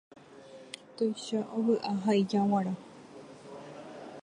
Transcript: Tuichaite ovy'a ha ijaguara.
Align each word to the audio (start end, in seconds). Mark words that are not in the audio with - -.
Tuichaite 0.95 1.37
ovy'a 1.57 1.91
ha 2.03 2.11
ijaguara. 2.21 2.73